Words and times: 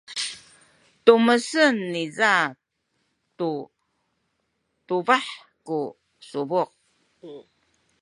tumesan 1.05 1.75
niza 1.93 2.33
tu 3.37 3.49
tubah 4.87 5.25
ku 5.67 5.77
subuk. 6.29 6.69